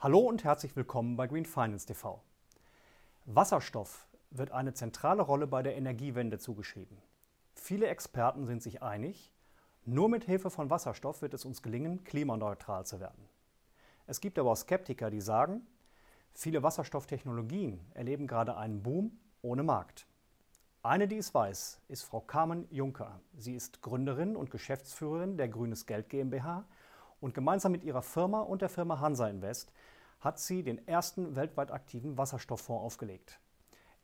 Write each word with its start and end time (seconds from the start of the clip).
Hallo 0.00 0.20
und 0.20 0.44
herzlich 0.44 0.76
willkommen 0.76 1.16
bei 1.16 1.26
Green 1.26 1.44
Finance 1.44 1.84
TV. 1.84 2.22
Wasserstoff 3.24 4.06
wird 4.30 4.52
eine 4.52 4.72
zentrale 4.72 5.22
Rolle 5.22 5.48
bei 5.48 5.60
der 5.60 5.76
Energiewende 5.76 6.38
zugeschrieben. 6.38 6.96
Viele 7.56 7.88
Experten 7.88 8.46
sind 8.46 8.62
sich 8.62 8.80
einig, 8.80 9.32
nur 9.84 10.08
mit 10.08 10.22
Hilfe 10.22 10.50
von 10.50 10.70
Wasserstoff 10.70 11.20
wird 11.20 11.34
es 11.34 11.44
uns 11.44 11.64
gelingen, 11.64 12.04
klimaneutral 12.04 12.86
zu 12.86 13.00
werden. 13.00 13.28
Es 14.06 14.20
gibt 14.20 14.38
aber 14.38 14.52
auch 14.52 14.56
Skeptiker, 14.56 15.10
die 15.10 15.20
sagen, 15.20 15.66
viele 16.32 16.62
Wasserstofftechnologien 16.62 17.80
erleben 17.94 18.28
gerade 18.28 18.56
einen 18.56 18.84
Boom 18.84 19.18
ohne 19.42 19.64
Markt. 19.64 20.06
Eine, 20.84 21.08
die 21.08 21.16
es 21.16 21.34
weiß, 21.34 21.80
ist 21.88 22.04
Frau 22.04 22.20
Carmen 22.20 22.68
Juncker. 22.70 23.20
Sie 23.36 23.56
ist 23.56 23.82
Gründerin 23.82 24.36
und 24.36 24.52
Geschäftsführerin 24.52 25.36
der 25.36 25.48
Grünes 25.48 25.86
Geld 25.86 26.08
GmbH 26.08 26.66
und 27.20 27.34
gemeinsam 27.34 27.72
mit 27.72 27.84
ihrer 27.84 28.02
Firma 28.02 28.40
und 28.40 28.62
der 28.62 28.68
Firma 28.68 29.00
Hansa 29.00 29.28
Invest 29.28 29.72
hat 30.20 30.38
sie 30.38 30.62
den 30.62 30.86
ersten 30.86 31.36
weltweit 31.36 31.70
aktiven 31.70 32.18
Wasserstofffonds 32.18 32.84
aufgelegt. 32.84 33.38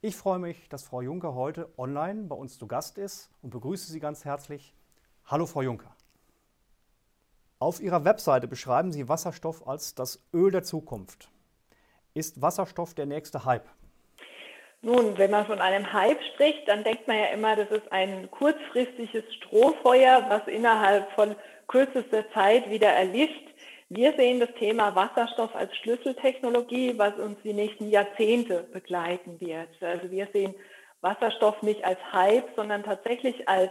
Ich 0.01 0.17
freue 0.17 0.39
mich, 0.39 0.69
dass 0.69 0.85
Frau 0.85 1.01
Juncker 1.01 1.35
heute 1.35 1.73
online 1.79 2.25
bei 2.25 2.37
uns 2.37 2.59
zu 2.59 2.67
Gast 2.67 2.99
ist 2.99 3.31
und 3.43 3.51
begrüße 3.51 3.91
Sie 3.91 4.01
ganz 4.01 4.25
herzlich. 4.25 4.75
Hallo, 5.27 5.47
Frau 5.47 5.63
Juncker. 5.63 5.97
Auf 7.59 7.81
Ihrer 7.81 8.05
Webseite 8.05 8.47
beschreiben 8.47 8.93
Sie 8.93 9.09
Wasserstoff 9.09 9.67
als 9.67 9.95
das 9.95 10.23
Öl 10.35 10.51
der 10.51 10.62
Zukunft. 10.62 11.31
Ist 12.12 12.43
Wasserstoff 12.43 12.95
der 12.95 13.07
nächste 13.07 13.45
Hype? 13.45 13.67
Nun, 14.83 15.17
wenn 15.17 15.31
man 15.31 15.47
von 15.47 15.61
einem 15.61 15.91
Hype 15.95 16.23
spricht, 16.35 16.69
dann 16.69 16.85
denkt 16.85 17.09
man 17.09 17.17
ja 17.17 17.27
immer, 17.29 17.57
das 17.57 17.71
ist 17.71 17.91
ein 17.91 18.31
kurzfristiges 18.31 19.25
Strohfeuer, 19.37 20.27
was 20.29 20.47
innerhalb 20.47 21.11
von 21.12 21.35
kürzester 21.69 22.25
Zeit 22.33 22.70
wieder 22.70 22.89
erlischt. 22.89 23.48
Wir 23.89 24.15
sehen 24.17 24.41
das 24.41 24.53
Thema 24.59 24.95
Wasserstoff 24.95 25.55
als 25.55 25.75
Schlüsseltechnologie, 25.77 26.95
was 26.97 27.15
uns 27.17 27.39
die 27.45 27.53
nächsten 27.53 27.91
Jahrzehnte 27.91 28.65
begleiten 28.73 29.41
wird. 29.41 29.69
Also 29.81 30.11
wir 30.11 30.29
sehen 30.33 30.55
Wasserstoff 31.01 31.62
nicht 31.62 31.84
als 31.84 31.98
Hype, 32.12 32.48
sondern 32.56 32.83
tatsächlich 32.83 33.48
als 33.48 33.71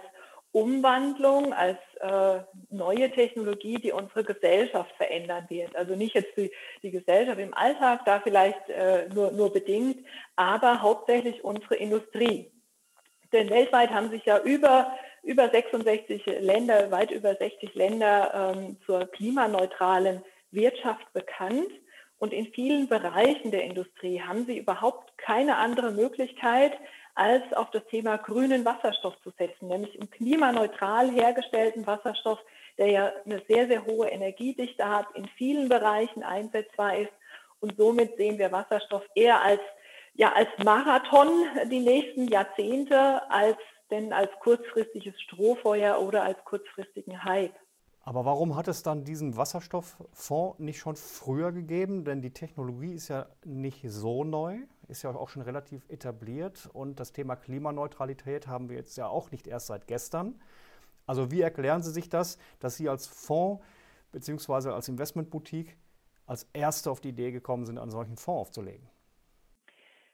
Umwandlung, 0.53 1.51
als 1.51 1.79
äh, 1.99 2.41
neue 2.69 3.09
Technologie, 3.11 3.79
die 3.79 3.91
unsere 3.91 4.23
Gesellschaft 4.23 4.95
verändern 4.97 5.45
wird. 5.49 5.75
Also 5.75 5.95
nicht 5.95 6.13
jetzt 6.13 6.37
die, 6.37 6.51
die 6.83 6.91
Gesellschaft 6.91 7.39
im 7.39 7.55
Alltag, 7.55 8.05
da 8.05 8.19
vielleicht 8.19 8.69
äh, 8.69 9.09
nur, 9.09 9.31
nur 9.31 9.51
bedingt, 9.51 10.05
aber 10.35 10.81
hauptsächlich 10.83 11.43
unsere 11.43 11.75
Industrie. 11.75 12.51
Denn 13.31 13.49
weltweit 13.49 13.89
haben 13.89 14.11
sich 14.11 14.25
ja 14.25 14.39
über 14.39 14.95
über 15.23 15.49
66 15.49 16.25
Länder, 16.41 16.91
weit 16.91 17.11
über 17.11 17.35
60 17.35 17.73
Länder 17.73 18.53
ähm, 18.55 18.77
zur 18.85 19.05
klimaneutralen 19.07 20.21
Wirtschaft 20.51 21.11
bekannt. 21.13 21.71
Und 22.19 22.33
in 22.33 22.47
vielen 22.53 22.87
Bereichen 22.87 23.51
der 23.51 23.63
Industrie 23.63 24.21
haben 24.21 24.45
sie 24.45 24.57
überhaupt 24.57 25.17
keine 25.17 25.57
andere 25.57 25.91
Möglichkeit, 25.91 26.73
als 27.15 27.43
auf 27.53 27.69
das 27.71 27.85
Thema 27.87 28.17
grünen 28.17 28.65
Wasserstoff 28.65 29.15
zu 29.23 29.31
setzen, 29.37 29.67
nämlich 29.67 29.95
im 29.95 30.09
klimaneutral 30.09 31.11
hergestellten 31.11 31.85
Wasserstoff, 31.85 32.39
der 32.77 32.87
ja 32.87 33.11
eine 33.25 33.41
sehr, 33.47 33.67
sehr 33.67 33.85
hohe 33.85 34.09
Energiedichte 34.09 34.87
hat, 34.87 35.07
in 35.15 35.27
vielen 35.37 35.69
Bereichen 35.69 36.23
einsetzbar 36.23 36.97
ist. 36.97 37.11
Und 37.59 37.77
somit 37.77 38.17
sehen 38.17 38.39
wir 38.39 38.51
Wasserstoff 38.51 39.03
eher 39.15 39.41
als, 39.41 39.61
ja, 40.15 40.33
als 40.33 40.49
Marathon 40.63 41.29
die 41.69 41.79
nächsten 41.79 42.27
Jahrzehnte, 42.27 43.21
als 43.29 43.57
denn 43.93 44.11
als 44.11 44.31
kurzfristiges 44.41 45.13
Strohfeuer 45.21 46.01
oder 46.01 46.23
als 46.23 46.43
kurzfristigen 46.45 47.23
Hype. 47.23 47.53
Aber 48.01 48.25
warum 48.25 48.55
hat 48.55 48.67
es 48.67 48.83
dann 48.83 49.05
diesen 49.05 49.37
Wasserstofffonds 49.37 50.59
nicht 50.59 50.79
schon 50.79 50.95
früher 50.97 51.51
gegeben? 51.51 52.03
Denn 52.03 52.21
die 52.21 52.33
Technologie 52.33 52.93
ist 52.93 53.07
ja 53.07 53.27
nicht 53.45 53.85
so 53.87 54.23
neu, 54.23 54.57
ist 54.89 55.03
ja 55.03 55.15
auch 55.15 55.29
schon 55.29 55.43
relativ 55.43 55.87
etabliert. 55.89 56.69
Und 56.73 56.99
das 56.99 57.13
Thema 57.13 57.35
Klimaneutralität 57.35 58.47
haben 58.47 58.67
wir 58.67 58.75
jetzt 58.75 58.97
ja 58.97 59.07
auch 59.07 59.31
nicht 59.31 59.47
erst 59.47 59.67
seit 59.67 59.87
gestern. 59.87 60.41
Also 61.05 61.31
wie 61.31 61.41
erklären 61.41 61.83
Sie 61.83 61.91
sich 61.91 62.09
das, 62.09 62.37
dass 62.59 62.75
Sie 62.75 62.89
als 62.89 63.07
Fonds 63.07 63.63
bzw. 64.11 64.69
als 64.69 64.89
Investmentboutique 64.89 65.77
als 66.25 66.47
Erste 66.53 66.89
auf 66.89 66.99
die 66.99 67.09
Idee 67.09 67.31
gekommen 67.31 67.65
sind, 67.65 67.77
einen 67.77 67.91
solchen 67.91 68.17
Fonds 68.17 68.49
aufzulegen? 68.49 68.92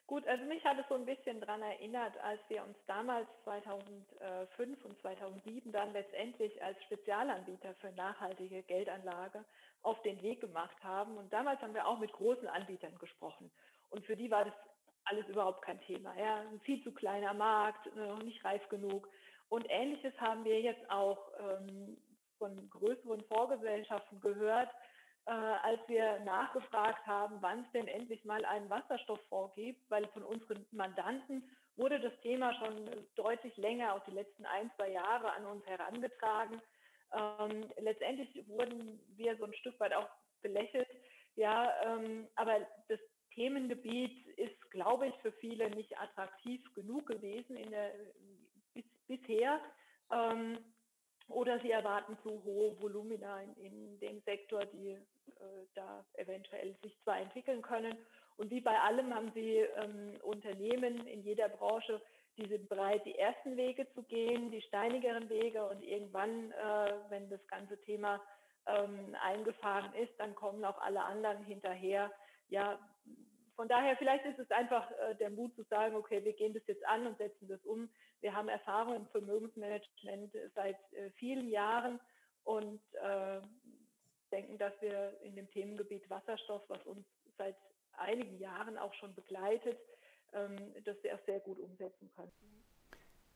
Gut, 0.09 0.28
also 0.28 0.44
mich 0.46 0.66
hat 0.66 0.80
es 0.80 0.88
so 0.90 0.96
ein 0.96 1.06
bisschen 1.06 1.40
daran 1.40 1.62
erinnert, 1.62 2.18
als 2.24 2.42
wir 2.47 2.64
uns 2.64 2.75
damals 2.88 3.28
2005 3.44 4.84
und 4.84 5.00
2007 5.02 5.72
dann 5.72 5.94
letztendlich 5.94 6.52
als 6.64 6.81
Spezialanbieter 6.86 7.75
für 7.75 7.92
nachhaltige 7.92 8.64
Geldanlage 8.64 9.46
auf 9.84 10.02
den 10.02 10.20
Weg 10.24 10.42
gemacht 10.42 10.75
haben. 10.84 11.16
Und 11.16 11.31
damals 11.31 11.62
haben 11.62 11.75
wir 11.75 11.86
auch 11.86 12.00
mit 12.00 12.12
großen 12.12 12.47
Anbietern 12.47 12.97
gesprochen. 12.97 13.52
Und 13.92 14.03
für 14.03 14.16
die 14.16 14.31
war 14.31 14.46
das 14.46 14.53
alles 15.03 15.28
überhaupt 15.28 15.62
kein 15.62 15.80
Thema. 15.81 16.18
Ja, 16.18 16.38
ein 16.38 16.59
viel 16.62 16.84
zu 16.84 16.91
kleiner 16.91 17.36
Markt, 17.36 17.96
noch 17.96 18.24
nicht 18.24 18.44
reif 18.44 18.68
genug. 18.70 19.08
Und 19.50 19.68
ähnliches 19.70 20.20
haben 20.20 20.44
wir 20.44 20.59
jetzt 20.59 20.90
auch 20.90 21.20
ähm, 21.40 21.97
von 22.40 22.68
größeren 22.72 23.24
Vorgesellschaften 23.26 24.20
gehört, 24.22 24.72
äh, 25.29 25.31
als 25.31 25.79
wir 25.88 26.19
nachgefragt 26.22 27.06
haben, 27.06 27.38
wann 27.41 27.59
es 27.59 27.72
denn 27.72 27.88
endlich 27.88 28.25
mal 28.25 28.44
einen 28.45 28.67
Wasserstofffonds 28.67 29.53
gibt, 29.53 29.88
weil 29.91 30.07
von 30.07 30.23
unseren 30.23 30.66
Mandanten 30.72 31.44
wurde 31.75 32.00
das 32.00 32.19
Thema 32.22 32.51
schon 32.56 32.90
deutlich 33.16 33.56
länger, 33.57 33.94
auch 33.94 34.03
die 34.06 34.16
letzten 34.16 34.47
ein, 34.47 34.72
zwei 34.75 34.90
Jahre 34.90 35.31
an 35.34 35.45
uns 35.45 35.63
herangetragen. 35.67 36.59
Ähm, 37.13 37.63
letztendlich 37.78 38.44
wurden 38.47 39.00
wir 39.17 39.38
so 39.38 39.45
ein 39.45 39.53
Stück 39.53 39.79
weit 39.79 39.94
auch 39.94 40.09
belächelt. 40.41 40.90
Ja, 41.35 41.72
ähm, 41.85 42.28
aber 42.35 42.67
das 42.88 43.00
Themengebiet 43.35 44.28
ist, 44.35 44.72
glaube 44.72 45.09
ich, 45.09 45.16
für 45.22 45.31
viele 45.34 45.69
nicht 45.69 45.96
attraktiv 45.96 46.61
genug 46.73 47.06
gewesen 47.06 47.56
in 47.56 47.69
der, 47.69 47.91
bis, 48.73 48.85
bisher. 49.07 49.61
Ähm, 50.11 50.57
oder 51.29 51.59
sie 51.59 51.72
erwarten 51.72 52.17
zu 52.23 52.44
hohe 52.44 52.79
Volumina 52.81 53.41
in, 53.41 53.56
in 53.57 54.00
dem 54.00 54.22
Sektor, 54.22 54.66
die 54.66 54.91
äh, 54.91 55.00
da 55.75 56.06
eventuell 56.13 56.75
sich 56.81 56.97
zwar 57.03 57.19
entwickeln 57.19 57.62
können. 57.62 57.95
Und 58.38 58.51
wie 58.51 58.62
bei 58.62 58.79
allem 58.79 59.13
haben 59.13 59.31
sie 59.34 59.57
ähm, 59.57 60.13
Unternehmen 60.23 61.06
in 61.07 61.22
jeder 61.23 61.50
Branche, 61.50 62.01
die 62.38 62.47
sind 62.47 62.69
bereit, 62.69 63.06
die 63.06 63.17
ersten 63.17 63.57
Wege 63.57 63.88
zu 63.94 64.03
gehen, 64.03 64.50
die 64.50 64.62
steinigeren 64.62 65.29
Wege. 65.29 65.66
Und 65.66 65.84
irgendwann, 65.84 66.51
äh, 66.51 66.94
wenn 67.09 67.29
das 67.29 67.46
ganze 67.47 67.79
Thema 67.81 68.22
ähm, 68.66 69.16
eingefahren 69.22 69.94
ist, 69.96 70.13
dann 70.17 70.35
kommen 70.35 70.63
auch 70.63 70.79
alle 70.81 71.03
anderen 71.03 71.44
hinterher. 71.44 72.11
Ja, 72.47 72.79
von 73.59 73.68
daher, 73.68 73.97
vielleicht 73.97 74.24
ist 74.24 74.40
es 74.40 74.50
einfach 74.52 74.90
äh, 74.92 75.16
der 75.16 75.30
Mut 75.30 75.53
zu 75.53 75.64
sagen, 75.64 75.94
okay, 75.94 76.24
wir 76.24 76.31
gehen 76.31 76.53
das 76.53 76.64
jetzt 76.66 76.88
an 76.88 77.06
und 77.06 77.18
setzen 77.18 77.46
das 77.50 77.59
um. 77.66 77.90
Wir 78.22 78.34
haben 78.34 78.47
Erfahrung 78.47 78.96
im 78.96 79.06
Vermögensmanagement 79.08 80.34
seit 80.56 80.78
äh, 80.94 81.09
vielen 81.18 81.50
Jahren 81.50 82.00
und 82.46 82.80
äh, 82.94 83.42
denken, 84.31 84.58
dass 84.59 84.72
wir 84.80 85.20
in 85.24 85.36
dem 85.36 85.52
Themengebiet 85.52 86.09
Wasserstoff, 86.09 86.62
was 86.70 86.81
uns 86.86 87.06
seit 87.38 87.58
einigen 87.97 88.40
Jahren 88.40 88.78
auch 88.78 88.94
schon 88.94 89.14
begleitet, 89.14 89.78
ähm, 90.31 90.56
das 90.86 90.96
sehr, 91.02 91.20
sehr 91.26 91.41
gut 91.41 91.59
umsetzen 91.59 92.09
können. 92.16 92.31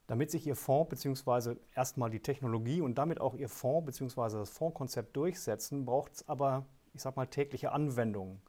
Damit 0.08 0.32
sich 0.32 0.48
Ihr 0.48 0.56
Fonds 0.56 0.90
bzw. 0.90 1.58
erstmal 1.76 2.10
die 2.10 2.22
Technologie 2.22 2.80
und 2.80 2.98
damit 2.98 3.20
auch 3.20 3.36
Ihr 3.36 3.50
Fonds 3.50 3.86
bzw. 3.88 4.38
das 4.38 4.52
Fondskonzept 4.52 5.18
durchsetzen, 5.18 5.84
braucht 5.84 6.14
es 6.14 6.30
aber, 6.30 6.66
ich 6.94 7.02
sag 7.02 7.18
mal, 7.18 7.26
tägliche 7.26 7.74
Anwendungen. 7.74 8.42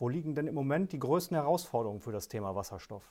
Wo 0.00 0.08
liegen 0.08 0.34
denn 0.34 0.46
im 0.46 0.54
Moment 0.54 0.92
die 0.92 0.98
größten 0.98 1.36
Herausforderungen 1.36 2.00
für 2.00 2.10
das 2.10 2.26
Thema 2.26 2.56
Wasserstoff? 2.56 3.04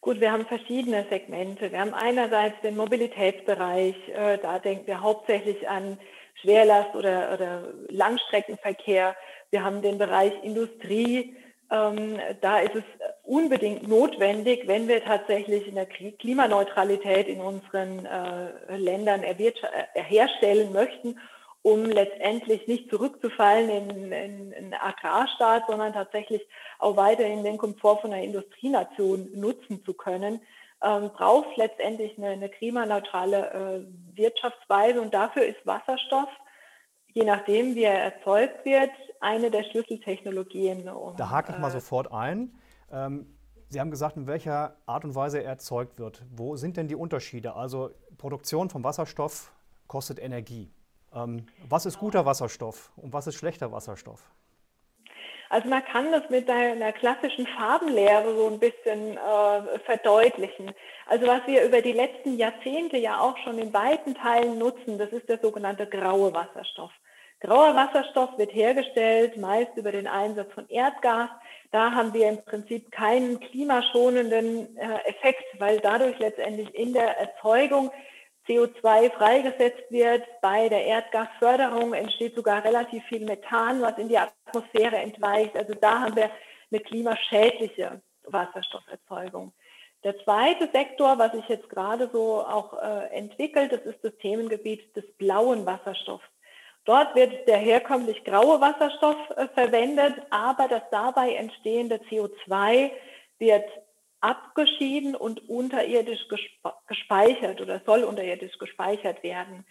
Gut, 0.00 0.18
wir 0.18 0.32
haben 0.32 0.46
verschiedene 0.46 1.04
Segmente. 1.10 1.70
Wir 1.70 1.80
haben 1.80 1.92
einerseits 1.92 2.58
den 2.62 2.78
Mobilitätsbereich, 2.78 3.94
äh, 4.08 4.38
da 4.38 4.58
denken 4.58 4.86
wir 4.86 5.02
hauptsächlich 5.02 5.68
an 5.68 5.98
Schwerlast 6.40 6.94
oder, 6.94 7.34
oder 7.34 7.74
Langstreckenverkehr. 7.90 9.14
Wir 9.50 9.62
haben 9.62 9.82
den 9.82 9.98
Bereich 9.98 10.32
Industrie. 10.42 11.36
Ähm, 11.70 12.18
da 12.40 12.60
ist 12.60 12.76
es 12.76 12.84
unbedingt 13.22 13.86
notwendig, 13.86 14.66
wenn 14.66 14.88
wir 14.88 15.04
tatsächlich 15.04 15.68
in 15.68 15.74
der 15.74 15.84
Klimaneutralität 15.84 17.28
in 17.28 17.42
unseren 17.42 18.06
äh, 18.06 18.76
Ländern 18.78 19.22
herstellen 19.92 20.72
möchten 20.72 21.16
um 21.62 21.84
letztendlich 21.84 22.66
nicht 22.66 22.90
zurückzufallen 22.90 23.68
in, 23.68 24.12
in, 24.12 24.52
in 24.52 24.74
Agrarstaat, 24.74 25.64
sondern 25.68 25.92
tatsächlich 25.92 26.46
auch 26.78 26.96
weiterhin 26.96 27.44
den 27.44 27.58
Komfort 27.58 27.98
von 28.00 28.12
einer 28.12 28.22
Industrienation 28.22 29.28
nutzen 29.34 29.84
zu 29.84 29.92
können, 29.92 30.40
ähm, 30.82 31.10
braucht 31.10 31.56
letztendlich 31.56 32.16
eine, 32.16 32.28
eine 32.28 32.48
klimaneutrale 32.48 33.84
äh, 33.84 34.16
Wirtschaftsweise 34.16 35.00
und 35.00 35.12
dafür 35.12 35.44
ist 35.44 35.64
Wasserstoff, 35.66 36.30
je 37.12 37.24
nachdem 37.24 37.74
wie 37.74 37.84
er 37.84 37.98
erzeugt 37.98 38.64
wird, 38.64 38.90
eine 39.20 39.50
der 39.50 39.64
Schlüsseltechnologien. 39.64 40.88
Um, 40.88 41.16
da 41.16 41.28
hake 41.28 41.52
ich 41.52 41.58
mal 41.58 41.68
äh, 41.68 41.72
sofort 41.72 42.10
ein. 42.12 42.58
Ähm, 42.90 43.36
Sie 43.68 43.78
haben 43.78 43.90
gesagt, 43.92 44.16
in 44.16 44.26
welcher 44.26 44.76
Art 44.86 45.04
und 45.04 45.14
Weise 45.14 45.38
er 45.38 45.50
erzeugt 45.50 46.00
wird. 46.00 46.24
Wo 46.34 46.56
sind 46.56 46.76
denn 46.76 46.88
die 46.88 46.96
Unterschiede? 46.96 47.54
Also 47.54 47.90
Produktion 48.18 48.68
von 48.68 48.82
Wasserstoff 48.82 49.52
kostet 49.86 50.18
Energie. 50.18 50.72
Ähm, 51.14 51.46
was 51.68 51.86
ist 51.86 51.98
guter 51.98 52.24
Wasserstoff 52.26 52.92
und 52.96 53.12
was 53.12 53.26
ist 53.26 53.36
schlechter 53.36 53.72
Wasserstoff? 53.72 54.30
Also 55.50 55.68
man 55.68 55.84
kann 55.84 56.12
das 56.12 56.30
mit 56.30 56.48
einer 56.48 56.92
klassischen 56.92 57.44
Farbenlehre 57.58 58.36
so 58.36 58.46
ein 58.46 58.60
bisschen 58.60 59.16
äh, 59.16 59.78
verdeutlichen. 59.80 60.72
Also 61.06 61.26
was 61.26 61.44
wir 61.46 61.64
über 61.64 61.82
die 61.82 61.92
letzten 61.92 62.36
Jahrzehnte 62.36 62.98
ja 62.98 63.18
auch 63.18 63.36
schon 63.38 63.58
in 63.58 63.74
weiten 63.74 64.14
Teilen 64.14 64.58
nutzen, 64.58 64.96
das 64.96 65.10
ist 65.10 65.28
der 65.28 65.40
sogenannte 65.40 65.88
graue 65.88 66.32
Wasserstoff. 66.32 66.92
Grauer 67.40 67.74
Wasserstoff 67.74 68.38
wird 68.38 68.54
hergestellt, 68.54 69.38
meist 69.38 69.76
über 69.76 69.90
den 69.90 70.06
Einsatz 70.06 70.52
von 70.52 70.68
Erdgas. 70.68 71.30
Da 71.72 71.90
haben 71.92 72.12
wir 72.12 72.28
im 72.28 72.44
Prinzip 72.44 72.92
keinen 72.92 73.40
klimaschonenden 73.40 74.76
äh, 74.76 74.98
Effekt, 75.08 75.44
weil 75.58 75.80
dadurch 75.80 76.18
letztendlich 76.18 76.72
in 76.74 76.92
der 76.92 77.18
Erzeugung 77.18 77.90
CO2 78.50 79.12
freigesetzt 79.12 79.90
wird. 79.90 80.24
Bei 80.42 80.68
der 80.68 80.84
Erdgasförderung 80.84 81.94
entsteht 81.94 82.34
sogar 82.34 82.64
relativ 82.64 83.04
viel 83.04 83.24
Methan, 83.24 83.80
was 83.80 83.96
in 83.98 84.08
die 84.08 84.18
Atmosphäre 84.18 84.96
entweicht. 84.96 85.56
Also 85.56 85.74
da 85.74 86.00
haben 86.00 86.16
wir 86.16 86.30
eine 86.72 86.80
klimaschädliche 86.80 88.02
Wasserstofferzeugung. 88.24 89.52
Der 90.02 90.18
zweite 90.24 90.68
Sektor, 90.72 91.18
was 91.18 91.32
sich 91.32 91.46
jetzt 91.48 91.68
gerade 91.68 92.08
so 92.12 92.40
auch 92.40 92.72
äh, 92.82 93.14
entwickelt, 93.14 93.70
das 93.70 93.82
ist 93.82 94.02
das 94.02 94.16
Themengebiet 94.16 94.96
des 94.96 95.04
blauen 95.18 95.66
Wasserstoffs. 95.66 96.24
Dort 96.86 97.14
wird 97.14 97.46
der 97.46 97.58
herkömmlich 97.58 98.24
graue 98.24 98.60
Wasserstoff 98.60 99.16
äh, 99.36 99.46
verwendet, 99.48 100.14
aber 100.30 100.68
das 100.68 100.82
dabei 100.90 101.34
entstehende 101.34 102.00
CO2 102.10 102.90
wird 103.38 103.68
abgeschieden 104.20 105.14
und 105.14 105.48
unterirdisch 105.48 106.26
gespeichert 106.86 107.60
oder 107.60 107.80
soll 107.86 108.04
unterirdisch 108.04 108.58
gespeichert 108.58 109.22
werden. 109.22 109.66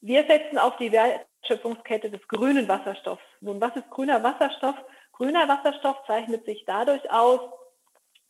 Wir 0.00 0.24
setzen 0.26 0.58
auf 0.58 0.76
die 0.76 0.92
Wertschöpfungskette 0.92 2.10
des 2.10 2.26
grünen 2.28 2.68
Wasserstoffs. 2.68 3.22
Nun, 3.40 3.60
was 3.60 3.74
ist 3.76 3.90
grüner 3.90 4.22
Wasserstoff? 4.22 4.76
Grüner 5.12 5.48
Wasserstoff 5.48 5.96
zeichnet 6.06 6.44
sich 6.44 6.64
dadurch 6.66 7.10
aus, 7.10 7.40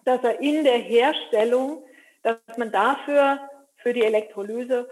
dass 0.04 0.22
er 0.22 0.40
in 0.40 0.64
der 0.64 0.78
Herstellung, 0.78 1.84
dass 2.22 2.38
man 2.56 2.72
dafür 2.72 3.38
für 3.76 3.92
die 3.92 4.04
Elektrolyse 4.04 4.88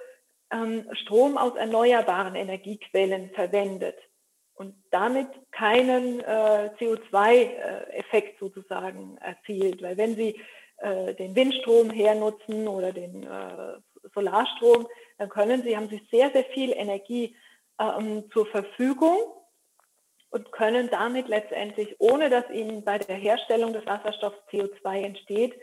ähm, 0.50 0.88
Strom 0.92 1.36
aus 1.36 1.56
erneuerbaren 1.56 2.34
Energiequellen 2.34 3.30
verwendet 3.30 3.96
und 4.60 4.74
damit 4.90 5.26
keinen 5.52 6.20
äh, 6.20 6.70
CO2-Effekt 6.78 8.38
sozusagen 8.38 9.16
erzielt. 9.16 9.80
Weil 9.80 9.96
wenn 9.96 10.16
Sie 10.16 10.38
äh, 10.76 11.14
den 11.14 11.34
Windstrom 11.34 11.88
hernutzen 11.88 12.68
oder 12.68 12.92
den 12.92 13.22
äh, 13.22 13.78
Solarstrom, 14.12 14.86
dann 15.16 15.30
können 15.30 15.62
Sie, 15.62 15.74
haben 15.74 15.88
Sie 15.88 16.06
sehr, 16.10 16.30
sehr 16.32 16.44
viel 16.44 16.72
Energie 16.72 17.34
ähm, 17.78 18.30
zur 18.34 18.44
Verfügung 18.48 19.16
und 20.28 20.52
können 20.52 20.90
damit 20.90 21.28
letztendlich, 21.28 21.96
ohne 21.98 22.28
dass 22.28 22.44
Ihnen 22.50 22.84
bei 22.84 22.98
der 22.98 23.16
Herstellung 23.16 23.72
des 23.72 23.86
Wasserstoffs 23.86 24.36
CO2 24.52 25.04
entsteht, 25.04 25.58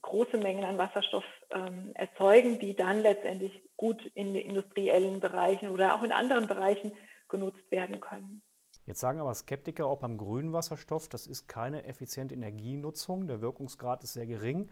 große 0.00 0.38
Mengen 0.38 0.64
an 0.64 0.78
Wasserstoff 0.78 1.26
ähm, 1.50 1.90
erzeugen, 1.92 2.58
die 2.58 2.74
dann 2.74 3.02
letztendlich 3.02 3.52
gut 3.76 4.02
in 4.14 4.34
industriellen 4.34 5.20
Bereichen 5.20 5.68
oder 5.68 5.94
auch 5.94 6.02
in 6.02 6.12
anderen 6.12 6.46
Bereichen 6.46 6.92
genutzt 7.32 7.68
werden 7.70 8.00
können. 8.00 8.42
Jetzt 8.86 9.00
sagen 9.00 9.20
aber 9.20 9.34
Skeptiker 9.34 9.86
auch 9.86 9.98
beim 9.98 10.16
grünen 10.16 10.52
Wasserstoff, 10.52 11.08
das 11.08 11.26
ist 11.26 11.48
keine 11.48 11.84
effiziente 11.84 12.34
Energienutzung, 12.34 13.26
der 13.26 13.40
Wirkungsgrad 13.40 14.04
ist 14.04 14.12
sehr 14.12 14.26
gering. 14.26 14.70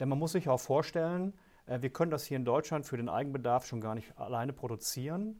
Denn 0.00 0.08
man 0.08 0.18
muss 0.18 0.32
sich 0.32 0.48
auch 0.48 0.60
vorstellen, 0.60 1.34
äh, 1.66 1.82
wir 1.82 1.90
können 1.90 2.10
das 2.10 2.24
hier 2.24 2.36
in 2.36 2.44
Deutschland 2.44 2.86
für 2.86 2.96
den 2.96 3.08
Eigenbedarf 3.08 3.66
schon 3.66 3.80
gar 3.80 3.94
nicht 3.94 4.16
alleine 4.18 4.52
produzieren, 4.52 5.38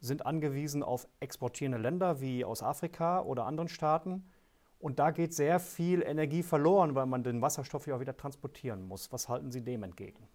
sind 0.00 0.26
angewiesen 0.26 0.82
auf 0.82 1.08
exportierende 1.20 1.78
Länder 1.78 2.20
wie 2.20 2.44
aus 2.44 2.62
Afrika 2.62 3.22
oder 3.22 3.46
anderen 3.46 3.68
Staaten. 3.68 4.28
Und 4.78 4.98
da 4.98 5.12
geht 5.12 5.32
sehr 5.32 5.60
viel 5.60 6.02
Energie 6.02 6.42
verloren, 6.42 6.94
weil 6.94 7.06
man 7.06 7.22
den 7.22 7.40
Wasserstoff 7.40 7.86
ja 7.86 7.96
auch 7.96 8.00
wieder 8.00 8.16
transportieren 8.16 8.86
muss. 8.86 9.10
Was 9.12 9.28
halten 9.30 9.50
Sie 9.50 9.62
dem 9.62 9.82
entgegen? 9.82 10.28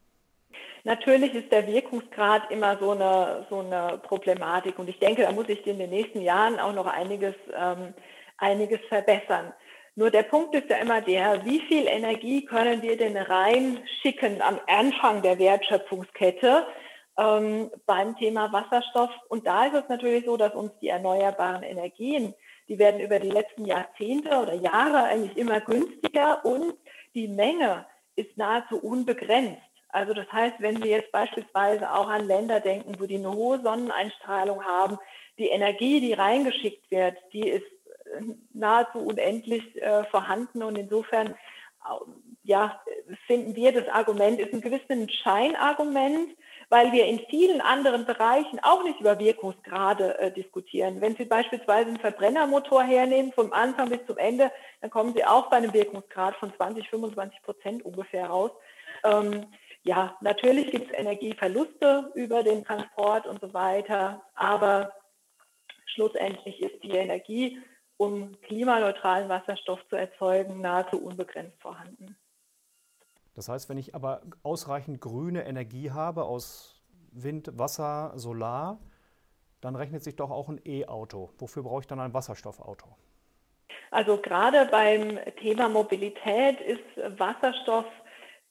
Natürlich 0.84 1.34
ist 1.34 1.52
der 1.52 1.68
Wirkungsgrad 1.68 2.50
immer 2.52 2.78
so 2.78 2.92
eine, 2.92 3.46
so 3.50 3.60
eine 3.60 4.00
Problematik 4.04 4.80
und 4.80 4.90
ich 4.90 5.00
denke, 5.00 5.24
da 5.24 5.32
muss 5.32 5.48
sich 5.48 5.66
in 5.68 5.80
den 5.80 5.90
nächsten 5.90 6.22
Jahren 6.22 6.60
auch 6.60 6.74
noch 6.74 6.86
einiges, 6.86 7.36
ähm, 7.54 7.94
einiges 8.38 8.80
verbessern. 8.88 9.54
Nur 9.96 10.12
der 10.12 10.24
Punkt 10.24 10.56
ist 10.56 10.70
ja 10.70 10.78
immer 10.78 11.02
der, 11.02 11.44
wie 11.46 11.60
viel 11.68 11.86
Energie 11.86 12.46
können 12.46 12.82
wir 12.82 12.96
denn 12.96 13.18
reinschicken 13.18 14.42
am 14.42 14.58
Anfang 14.68 15.22
der 15.22 15.38
Wertschöpfungskette 15.38 16.66
ähm, 17.18 17.70
beim 17.86 18.16
Thema 18.16 18.54
Wasserstoff? 18.54 19.12
Und 19.28 19.46
da 19.46 19.66
ist 19.66 19.74
es 19.74 19.90
natürlich 19.90 20.26
so, 20.26 20.38
dass 20.38 20.54
uns 20.54 20.72
die 20.82 20.88
erneuerbaren 20.88 21.64
Energien, 21.64 22.34
die 22.70 22.80
werden 22.80 23.02
über 23.02 23.20
die 23.20 23.30
letzten 23.30 23.66
Jahrzehnte 23.66 24.30
oder 24.38 24.54
Jahre 24.54 25.04
eigentlich 25.04 25.36
immer 25.36 25.60
günstiger 25.60 26.46
und 26.46 26.76
die 27.14 27.28
Menge 27.28 27.86
ist 28.16 28.38
nahezu 28.38 28.80
unbegrenzt. 28.80 29.62
Also 29.90 30.14
das 30.14 30.32
heißt, 30.32 30.56
wenn 30.60 30.82
Sie 30.82 30.90
jetzt 30.90 31.12
beispielsweise 31.12 31.92
auch 31.92 32.08
an 32.08 32.28
Länder 32.28 32.60
denken, 32.60 32.96
wo 33.00 33.06
die 33.06 33.18
eine 33.18 33.32
hohe 33.32 33.60
Sonneneinstrahlung 33.62 34.64
haben, 34.64 34.98
die 35.38 35.48
Energie, 35.48 36.00
die 36.00 36.14
reingeschickt 36.14 36.90
wird, 36.92 37.18
die 37.34 37.48
ist 37.50 37.64
äh, 37.64 38.22
nahezu 38.54 39.00
unendlich 39.00 39.82
äh, 39.82 40.04
vorhanden 40.06 40.64
und 40.64 40.78
insofern 40.78 41.36
ja, 42.44 42.82
finden 43.28 43.56
wir, 43.56 43.72
das 43.72 43.88
Argument 43.90 44.40
ist 44.40 44.54
ein 44.54 44.62
gewisses 44.62 45.14
Scheinargument, 45.24 46.36
weil 46.70 46.92
wir 46.92 47.06
in 47.06 47.20
vielen 47.30 47.62
anderen 47.62 48.06
Bereichen 48.06 48.60
auch 48.62 48.84
nicht 48.84 49.00
über 49.00 49.18
Wirkungsgrade 49.20 50.18
äh, 50.20 50.32
diskutieren. 50.32 51.02
Wenn 51.02 51.16
Sie 51.16 51.26
beispielsweise 51.26 51.90
einen 51.90 52.00
Verbrennermotor 52.00 52.84
hernehmen, 52.84 53.34
vom 53.34 53.54
Anfang 53.54 53.90
bis 53.90 54.06
zum 54.06 54.18
Ende, 54.18 54.52
dann 54.82 54.90
kommen 54.90 55.14
Sie 55.16 55.26
auch 55.26 55.50
bei 55.50 55.58
einem 55.58 55.74
Wirkungsgrad 55.74 56.36
von 56.36 56.54
20, 56.56 56.90
25 56.90 57.42
Prozent 57.42 57.86
ungefähr 57.86 58.28
raus. 58.28 58.52
Ähm, 59.04 59.46
ja, 59.90 60.16
natürlich 60.22 60.70
gibt 60.70 60.92
es 60.92 61.00
Energieverluste 61.00 62.12
über 62.14 62.44
den 62.44 62.64
Transport 62.64 63.26
und 63.26 63.42
so 63.42 63.52
weiter, 63.56 64.22
aber 64.36 64.94
schlussendlich 65.88 66.62
ist 66.62 66.84
die 66.84 66.92
Energie, 66.92 67.60
um 67.98 68.40
klimaneutralen 68.42 69.30
Wasserstoff 69.30 69.80
zu 69.90 69.96
erzeugen, 69.96 70.62
nahezu 70.62 71.04
unbegrenzt 71.04 71.60
vorhanden. 71.60 72.16
Das 73.34 73.50
heißt, 73.50 73.68
wenn 73.68 73.80
ich 73.80 73.96
aber 73.96 74.22
ausreichend 74.44 75.02
grüne 75.02 75.48
Energie 75.48 75.90
habe 75.90 76.26
aus 76.26 76.84
Wind, 77.12 77.58
Wasser, 77.58 78.12
Solar, 78.16 78.78
dann 79.60 79.76
rechnet 79.76 80.04
sich 80.04 80.16
doch 80.16 80.30
auch 80.30 80.50
ein 80.50 80.62
E-Auto. 80.66 81.32
Wofür 81.40 81.64
brauche 81.64 81.82
ich 81.82 81.88
dann 81.88 82.00
ein 82.00 82.14
Wasserstoffauto? 82.14 82.96
Also 83.90 84.18
gerade 84.18 84.68
beim 84.70 85.18
Thema 85.42 85.68
Mobilität 85.68 86.62
ist 86.62 87.20
Wasserstoff 87.20 87.88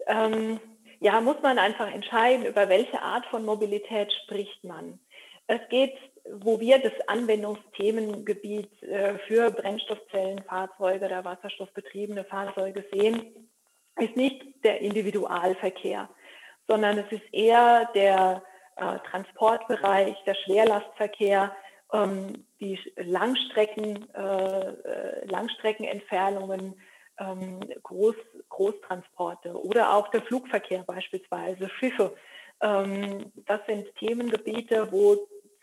ähm, 0.09 0.59
ja, 1.01 1.21
muss 1.21 1.41
man 1.43 1.59
einfach 1.59 1.93
entscheiden, 1.93 2.47
über 2.47 2.69
welche 2.69 3.01
Art 3.01 3.27
von 3.27 3.45
Mobilität 3.45 4.13
spricht 4.25 4.65
man. 4.65 4.99
Es 5.47 5.61
geht, 5.71 5.95
wo 6.31 6.61
wir 6.61 6.79
das 6.79 6.93
Anwendungsthemengebiet 7.07 8.83
äh, 8.83 9.19
für 9.27 9.51
Brennstoffzellenfahrzeuge 9.51 11.07
oder 11.07 11.25
wasserstoffbetriebene 11.25 12.25
Fahrzeuge 12.25 12.85
sehen, 12.93 13.49
ist 13.99 14.17
nicht 14.17 14.45
der 14.65 14.81
Individualverkehr, 14.81 16.09
sondern 16.67 16.99
es 16.99 17.11
ist 17.11 17.33
eher 17.33 17.89
der 17.95 18.43
äh, 18.77 18.99
Transportbereich, 19.11 20.17
der 20.27 20.35
Schwerlastverkehr, 20.35 21.53
ähm, 21.93 22.45
die 22.61 22.79
Langstrecken, 22.97 24.13
äh, 24.15 25.25
Langstreckenentfernungen, 25.27 26.75
ähm, 27.19 27.61
Groß, 27.83 28.17
Großtransporte 28.49 29.55
oder 29.55 29.95
auch 29.95 30.09
der 30.09 30.23
Flugverkehr 30.23 30.85
beispielsweise, 30.87 31.69
Schiffe. 31.69 32.15
Ähm, 32.61 33.33
das 33.47 33.61
sind 33.67 33.87
Themengebiete, 33.97 34.91
wo 34.91 35.17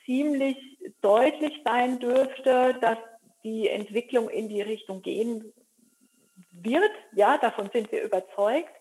ziemlich 0.06 0.58
deutlich 1.02 1.62
sein 1.64 2.00
dürfte, 2.00 2.78
dass 2.82 2.98
die 3.44 3.70
Entwicklung 3.70 4.30
in 4.30 4.50
die 4.50 4.62
Richtung 4.62 5.02
gehen 5.02 5.54
wird. 6.52 6.92
Ja, 7.14 7.38
davon 7.38 7.70
sind 7.74 7.92
wir 7.92 8.04
überzeugt. 8.04 8.74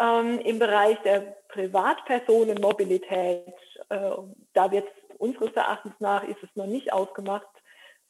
Ähm, 0.00 0.40
Im 0.40 0.58
Bereich 0.58 0.98
der 1.02 1.36
Privatpersonenmobilität, 1.48 3.54
äh, 3.88 4.10
da 4.52 4.72
wird 4.72 4.88
unseres 5.18 5.54
Erachtens 5.54 5.94
nach, 6.00 6.24
ist 6.24 6.42
es 6.42 6.48
noch 6.56 6.66
nicht 6.66 6.92
ausgemacht, 6.92 7.46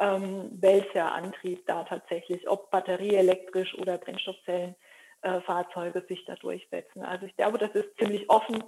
ähm, 0.00 0.50
welcher 0.60 1.12
Antrieb 1.12 1.64
da 1.66 1.84
tatsächlich, 1.84 2.48
ob 2.48 2.70
batterieelektrisch 2.70 3.78
oder 3.78 3.98
Brennstoffzellenfahrzeuge 3.98 5.98
äh, 6.00 6.08
sich 6.08 6.24
da 6.24 6.34
durchsetzen. 6.36 7.02
Also 7.02 7.26
ich 7.26 7.36
glaube, 7.36 7.58
das 7.58 7.70
ist 7.70 7.96
ziemlich 7.98 8.28
offen. 8.28 8.64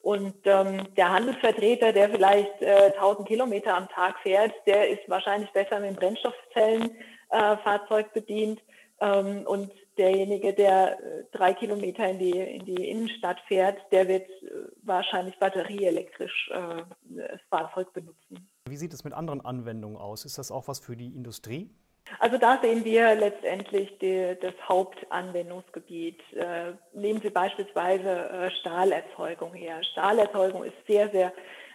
Und 0.00 0.36
ähm, 0.44 0.86
der 0.96 1.12
Handelsvertreter, 1.12 1.92
der 1.92 2.08
vielleicht 2.08 2.62
äh, 2.62 2.92
1000 2.94 3.28
Kilometer 3.28 3.76
am 3.76 3.88
Tag 3.88 4.18
fährt, 4.20 4.54
der 4.66 4.88
ist 4.88 5.06
wahrscheinlich 5.08 5.50
besser 5.50 5.80
mit 5.80 5.90
dem 5.90 5.96
Brennstoffzellenfahrzeug 5.96 8.06
äh, 8.06 8.10
bedient. 8.14 8.62
Ähm, 9.00 9.44
und 9.46 9.70
derjenige, 9.98 10.54
der 10.54 10.98
äh, 10.98 11.24
drei 11.32 11.52
Kilometer 11.52 12.08
in 12.08 12.18
die, 12.18 12.38
in 12.38 12.64
die 12.64 12.88
Innenstadt 12.88 13.40
fährt, 13.48 13.78
der 13.92 14.08
wird 14.08 14.28
äh, 14.28 14.70
wahrscheinlich 14.82 15.38
batterieelektrisch 15.38 16.50
äh, 16.54 16.84
das 17.10 17.40
Fahrzeug 17.50 17.92
benutzen. 17.92 18.48
Wie 18.70 18.76
sieht 18.76 18.92
es 18.92 19.04
mit 19.04 19.12
anderen 19.12 19.40
Anwendungen 19.40 19.96
aus? 19.96 20.24
Ist 20.24 20.38
das 20.38 20.50
auch 20.50 20.68
was 20.68 20.80
für 20.80 20.96
die 20.96 21.14
Industrie? 21.14 21.70
Also 22.20 22.38
da 22.38 22.58
sehen 22.62 22.84
wir 22.84 23.14
letztendlich 23.14 23.98
die, 23.98 24.36
das 24.40 24.54
Hauptanwendungsgebiet. 24.66 26.20
Äh, 26.32 26.72
nehmen 26.94 27.20
Sie 27.20 27.30
beispielsweise 27.30 28.30
äh, 28.30 28.50
Stahlerzeugung 28.60 29.52
her. 29.52 29.82
Stahlerzeugung 29.92 30.64
ist 30.64 30.76
sehr, 30.86 31.10
sehr 31.10 31.32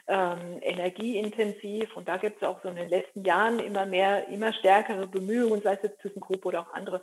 ähm, 0.07 0.59
energieintensiv 0.61 1.95
und 1.95 2.07
da 2.07 2.17
gibt 2.17 2.41
es 2.41 2.47
auch 2.47 2.61
so 2.61 2.69
in 2.69 2.75
den 2.75 2.89
letzten 2.89 3.23
Jahren 3.23 3.59
immer 3.59 3.85
mehr, 3.85 4.27
immer 4.27 4.51
stärkere 4.53 5.07
Bemühungen, 5.07 5.61
sei 5.61 5.73
es 5.75 5.83
jetzt 5.83 6.01
ThyssenKrupp 6.01 6.45
oder 6.45 6.61
auch 6.61 6.73
andere, 6.73 7.01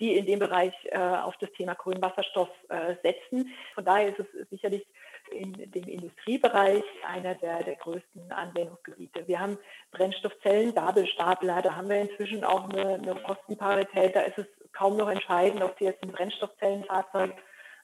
die 0.00 0.16
in 0.16 0.26
dem 0.26 0.38
Bereich 0.38 0.74
äh, 0.90 0.98
auf 0.98 1.36
das 1.38 1.50
Thema 1.52 1.74
grünen 1.74 2.02
Wasserstoff 2.02 2.50
äh, 2.68 2.96
setzen. 3.02 3.50
Von 3.74 3.84
daher 3.84 4.08
ist 4.08 4.18
es 4.18 4.48
sicherlich 4.50 4.84
in 5.32 5.52
dem 5.70 5.84
Industriebereich 5.84 6.84
einer 7.06 7.34
der, 7.34 7.62
der 7.62 7.76
größten 7.76 8.30
Anwendungsgebiete. 8.30 9.26
Wir 9.26 9.40
haben 9.40 9.58
Brennstoffzellen, 9.90 10.74
Gabelstapler, 10.74 11.62
da 11.62 11.76
haben 11.76 11.88
wir 11.88 12.00
inzwischen 12.00 12.44
auch 12.44 12.68
eine, 12.68 12.94
eine 12.94 13.14
Kostenparität. 13.22 14.14
Da 14.14 14.20
ist 14.22 14.38
es 14.38 14.46
kaum 14.72 14.96
noch 14.96 15.08
entscheidend, 15.08 15.62
ob 15.62 15.76
Sie 15.78 15.84
jetzt 15.84 16.02
ein 16.02 16.12
Brennstoffzellenfahrzeug 16.12 17.32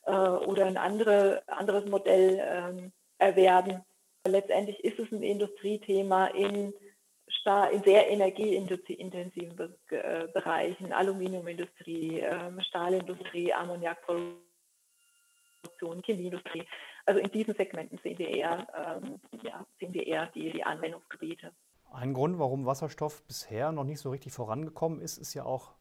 äh, 0.05 0.11
oder 0.11 0.65
ein 0.65 0.77
andere, 0.77 1.43
anderes 1.47 1.85
Modell 1.85 2.39
ähm, 2.41 2.91
erwerben. 3.17 3.83
Letztendlich 4.27 4.83
ist 4.83 4.99
es 4.99 5.11
ein 5.11 5.23
Industriethema 5.23 6.27
in, 6.27 6.73
in 7.71 7.83
sehr 7.83 8.09
energieintensiven 8.09 9.75
äh, 9.89 10.27
Bereichen, 10.33 10.91
Aluminiumindustrie, 10.91 12.19
ähm, 12.19 12.59
Stahlindustrie, 12.61 13.53
Ammoniakproduktion, 13.53 14.41
Chemieindustrie. 16.03 16.65
Also 17.09 17.21
in 17.21 17.31
diesen 17.31 17.55
Segmenten 17.55 17.97
sehen 18.03 18.19
wir 18.19 18.27
eher, 18.27 18.67
ähm, 18.77 19.19
ja, 19.41 19.65
sehen 19.79 19.95
wir 19.95 20.05
eher 20.05 20.27
die, 20.27 20.51
die 20.51 20.63
Anwendungsgebiete. 20.63 21.51
Ein 21.91 22.13
Grund, 22.13 22.37
warum 22.37 22.67
Wasserstoff 22.67 23.23
bisher 23.23 23.71
noch 23.71 23.83
nicht 23.83 23.99
so 23.99 24.11
richtig 24.11 24.31
vorangekommen 24.31 25.01
ist, 25.01 25.17
ist 25.17 25.33
ja 25.33 25.43
auch 25.43 25.73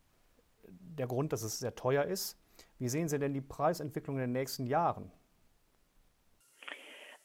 der 0.62 1.06
Grund, 1.06 1.34
dass 1.34 1.42
es 1.42 1.58
sehr 1.58 1.74
teuer 1.74 2.04
ist. 2.04 2.40
Wie 2.78 2.88
sehen 2.88 3.10
Sie 3.10 3.18
denn 3.18 3.34
die 3.34 3.42
Preisentwicklung 3.42 4.16
in 4.16 4.22
den 4.22 4.32
nächsten 4.32 4.66
Jahren? 4.66 5.12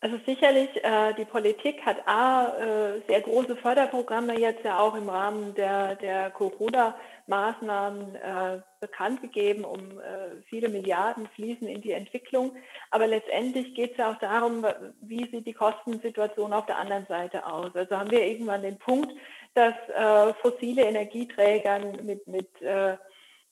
Also 0.03 0.17
sicherlich, 0.25 0.69
äh, 0.83 1.13
die 1.13 1.23
Politik 1.23 1.85
hat 1.85 2.05
A, 2.05 2.57
äh, 2.57 3.01
sehr 3.07 3.21
große 3.21 3.55
Förderprogramme 3.55 4.37
jetzt 4.37 4.65
ja 4.65 4.77
auch 4.77 4.95
im 4.95 5.07
Rahmen 5.07 5.55
der, 5.55 5.95
der 5.95 6.29
Corona-Maßnahmen 6.31 8.15
äh, 8.15 8.59
bekannt 8.81 9.21
gegeben, 9.21 9.63
um 9.63 9.79
äh, 10.01 10.41
viele 10.49 10.67
Milliarden 10.67 11.29
fließen 11.35 11.69
in 11.69 11.81
die 11.81 11.93
Entwicklung. 11.93 12.51
Aber 12.91 13.07
letztendlich 13.07 13.75
geht 13.75 13.91
es 13.91 13.97
ja 13.97 14.11
auch 14.11 14.19
darum, 14.19 14.65
wie 14.99 15.25
sieht 15.31 15.47
die 15.47 15.53
Kostensituation 15.53 16.51
auf 16.51 16.65
der 16.65 16.79
anderen 16.79 17.05
Seite 17.05 17.45
aus. 17.45 17.73
Also 17.73 17.97
haben 17.97 18.11
wir 18.11 18.27
irgendwann 18.27 18.61
den 18.61 18.79
Punkt, 18.79 19.13
dass 19.53 19.73
äh, 19.87 20.33
fossile 20.41 20.81
Energieträger 20.83 21.79
mit, 22.03 22.27
mit 22.27 22.61
äh, 22.61 22.97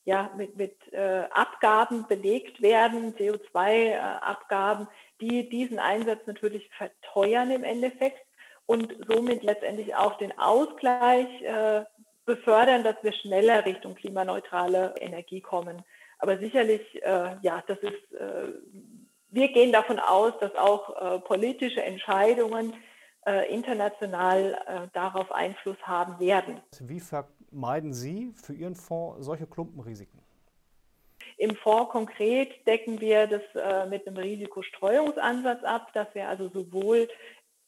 ja, 0.04 0.30
mit, 0.36 0.56
mit 0.56 0.76
äh, 0.92 1.24
Abgaben 1.30 2.06
belegt 2.08 2.60
werden, 2.60 3.14
CO2-Abgaben, 3.14 4.84
äh, 4.84 4.90
die 5.22 5.48
diesen 5.48 5.78
Einsatz 5.78 6.26
natürlich 6.26 6.68
verteuern 6.76 7.50
im 7.50 7.64
Endeffekt 7.64 8.18
und 8.66 8.94
somit 9.08 9.42
letztendlich 9.42 9.94
auch 9.94 10.18
den 10.18 10.36
Ausgleich 10.38 11.28
äh, 11.42 11.84
befördern, 12.24 12.84
dass 12.84 12.96
wir 13.02 13.12
schneller 13.12 13.64
Richtung 13.64 13.94
klimaneutrale 13.94 14.94
Energie 14.98 15.40
kommen. 15.40 15.82
Aber 16.18 16.38
sicherlich, 16.38 16.80
äh, 17.02 17.36
ja, 17.42 17.64
das 17.66 17.78
ist, 17.78 18.12
äh, 18.14 18.52
wir 19.30 19.48
gehen 19.48 19.72
davon 19.72 19.98
aus, 19.98 20.32
dass 20.40 20.54
auch 20.54 21.16
äh, 21.16 21.18
politische 21.20 21.82
Entscheidungen 21.82 22.74
international 23.50 24.88
darauf 24.92 25.30
Einfluss 25.30 25.76
haben 25.82 26.18
werden. 26.18 26.60
Wie 26.80 27.00
meiden 27.52 27.92
Sie 27.92 28.34
für 28.34 28.52
Ihren 28.52 28.74
Fonds 28.74 29.24
solche 29.24 29.46
Klumpenrisiken? 29.46 30.21
Im 31.42 31.56
Fonds 31.56 31.90
konkret 31.90 32.64
decken 32.68 33.00
wir 33.00 33.26
das 33.26 33.42
äh, 33.56 33.84
mit 33.86 34.06
einem 34.06 34.16
Risikostreuungsansatz 34.16 35.64
ab, 35.64 35.92
dass 35.92 36.06
wir 36.14 36.28
also 36.28 36.48
sowohl 36.50 37.08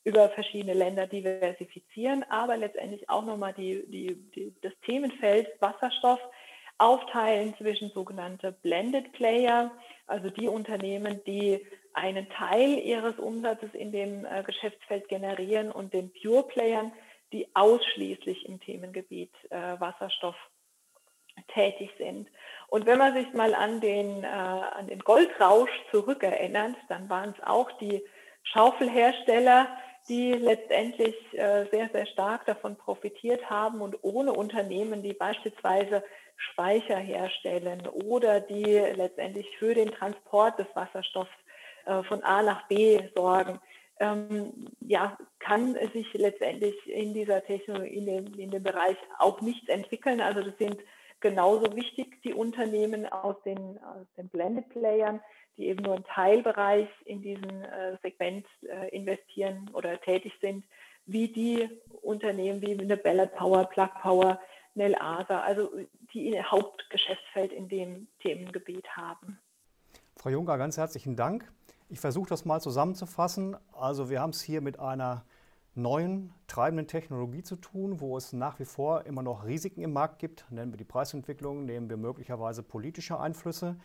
über 0.04 0.28
verschiedene 0.28 0.74
Länder 0.74 1.08
diversifizieren, 1.08 2.22
aber 2.30 2.56
letztendlich 2.56 3.10
auch 3.10 3.24
nochmal 3.24 3.52
die, 3.52 3.84
die, 3.88 4.14
die, 4.30 4.54
das 4.62 4.72
Themenfeld 4.86 5.48
Wasserstoff 5.60 6.20
aufteilen 6.78 7.52
zwischen 7.56 7.90
sogenannte 7.90 8.52
Blended 8.52 9.10
Player, 9.10 9.72
also 10.06 10.30
die 10.30 10.46
Unternehmen, 10.46 11.20
die 11.26 11.66
einen 11.94 12.28
Teil 12.30 12.78
ihres 12.78 13.18
Umsatzes 13.18 13.74
in 13.74 13.90
dem 13.90 14.24
äh, 14.24 14.44
Geschäftsfeld 14.44 15.08
generieren 15.08 15.72
und 15.72 15.92
den 15.92 16.12
Pure 16.22 16.44
Playern, 16.44 16.92
die 17.32 17.48
ausschließlich 17.54 18.48
im 18.48 18.60
Themengebiet 18.60 19.32
äh, 19.50 19.80
Wasserstoff 19.80 20.36
tätig 21.48 21.90
sind. 21.98 22.28
Und 22.68 22.86
wenn 22.86 22.98
man 22.98 23.14
sich 23.14 23.32
mal 23.32 23.54
an 23.54 23.80
den, 23.80 24.24
äh, 24.24 24.26
an 24.26 24.86
den 24.86 25.00
Goldrausch 25.00 25.70
zurückerinnert, 25.90 26.76
dann 26.88 27.08
waren 27.08 27.34
es 27.36 27.46
auch 27.46 27.70
die 27.78 28.02
Schaufelhersteller, 28.42 29.68
die 30.08 30.32
letztendlich 30.32 31.14
äh, 31.32 31.66
sehr, 31.70 31.88
sehr 31.92 32.06
stark 32.06 32.44
davon 32.46 32.76
profitiert 32.76 33.48
haben 33.48 33.80
und 33.80 33.96
ohne 34.02 34.32
Unternehmen, 34.32 35.02
die 35.02 35.14
beispielsweise 35.14 36.02
Speicher 36.36 36.96
herstellen 36.96 37.86
oder 37.86 38.40
die 38.40 38.64
letztendlich 38.64 39.46
für 39.58 39.74
den 39.74 39.90
Transport 39.92 40.58
des 40.58 40.66
Wasserstoffs 40.74 41.30
äh, 41.86 42.02
von 42.02 42.22
A 42.22 42.42
nach 42.42 42.66
B 42.68 43.00
sorgen, 43.14 43.60
ähm, 44.00 44.68
ja, 44.80 45.16
kann 45.38 45.74
sich 45.92 46.12
letztendlich 46.14 46.74
in 46.86 47.14
dieser 47.14 47.42
Technologie, 47.44 47.94
in 47.94 48.06
dem, 48.06 48.38
in 48.38 48.50
dem 48.50 48.62
Bereich 48.62 48.96
auch 49.18 49.40
nichts 49.40 49.68
entwickeln. 49.68 50.20
Also 50.20 50.42
das 50.42 50.56
sind 50.58 50.76
genauso 51.24 51.74
wichtig 51.74 52.20
die 52.22 52.34
Unternehmen 52.34 53.06
aus 53.10 53.36
den, 53.46 53.82
aus 53.82 54.06
den 54.18 54.28
Blended 54.28 54.68
Playern, 54.68 55.20
die 55.56 55.68
eben 55.68 55.82
nur 55.82 55.94
einen 55.94 56.04
Teilbereich 56.04 56.88
in 57.06 57.22
diesem 57.22 57.62
äh, 57.62 57.96
Segment 58.02 58.46
äh, 58.68 58.90
investieren 58.90 59.70
oder 59.72 59.98
tätig 60.02 60.34
sind, 60.42 60.66
wie 61.06 61.28
die 61.28 61.66
Unternehmen 62.02 62.60
wie 62.60 62.78
eine 62.78 62.98
Ballard 62.98 63.34
Power, 63.36 63.64
Plug 63.64 63.88
Power, 64.02 64.38
Nel 64.74 64.94
Asa, 64.96 65.40
also 65.40 65.70
die 66.12 66.28
ihr 66.28 66.50
Hauptgeschäftsfeld 66.50 67.54
in 67.54 67.70
dem 67.70 68.06
Themengebiet 68.20 68.86
haben. 68.94 69.38
Frau 70.18 70.28
Juncker, 70.28 70.58
ganz 70.58 70.76
herzlichen 70.76 71.16
Dank. 71.16 71.50
Ich 71.88 72.00
versuche 72.00 72.28
das 72.28 72.44
mal 72.44 72.60
zusammenzufassen. 72.60 73.56
Also 73.72 74.10
wir 74.10 74.20
haben 74.20 74.30
es 74.30 74.42
hier 74.42 74.60
mit 74.60 74.78
einer 74.78 75.24
neuen 75.74 76.32
treibenden 76.46 76.86
Technologie 76.86 77.42
zu 77.42 77.56
tun, 77.56 78.00
wo 78.00 78.16
es 78.16 78.32
nach 78.32 78.58
wie 78.58 78.64
vor 78.64 79.06
immer 79.06 79.22
noch 79.22 79.44
Risiken 79.44 79.82
im 79.82 79.92
Markt 79.92 80.18
gibt. 80.18 80.46
Nennen 80.50 80.72
wir 80.72 80.76
die 80.76 80.84
Preisentwicklung, 80.84 81.64
nehmen 81.64 81.88
wir 81.88 81.96
möglicherweise 81.96 82.62
politische 82.62 83.18
Einflüsse. 83.18 83.76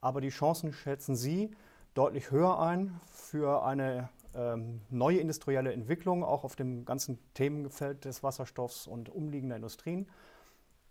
Aber 0.00 0.20
die 0.20 0.30
Chancen 0.30 0.72
schätzen 0.72 1.16
Sie 1.16 1.50
deutlich 1.94 2.30
höher 2.30 2.58
ein 2.58 3.00
für 3.06 3.64
eine 3.64 4.08
ähm, 4.34 4.80
neue 4.90 5.18
industrielle 5.18 5.72
Entwicklung, 5.72 6.24
auch 6.24 6.44
auf 6.44 6.56
dem 6.56 6.84
ganzen 6.84 7.18
Themenfeld 7.34 8.04
des 8.04 8.22
Wasserstoffs 8.22 8.86
und 8.86 9.08
umliegender 9.08 9.56
Industrien. 9.56 10.08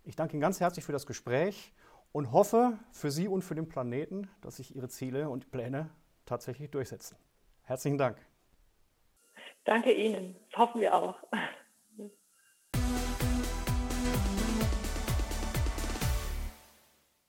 Ich 0.04 0.16
danke 0.16 0.34
Ihnen 0.34 0.40
ganz 0.40 0.60
herzlich 0.60 0.84
für 0.84 0.92
das 0.92 1.06
Gespräch 1.06 1.72
und 2.12 2.32
hoffe 2.32 2.78
für 2.90 3.10
Sie 3.10 3.28
und 3.28 3.42
für 3.42 3.54
den 3.54 3.68
Planeten, 3.68 4.28
dass 4.40 4.56
sich 4.56 4.74
Ihre 4.74 4.88
Ziele 4.88 5.28
und 5.28 5.50
Pläne 5.50 5.90
tatsächlich 6.26 6.70
durchsetzen. 6.70 7.16
Herzlichen 7.62 7.98
Dank. 7.98 8.33
Danke 9.64 9.92
Ihnen. 9.92 10.36
Das 10.50 10.58
hoffen 10.60 10.80
wir 10.80 10.94
auch. 10.94 11.16